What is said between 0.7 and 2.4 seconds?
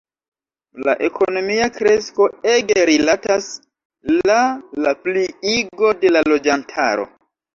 La ekonomia kresko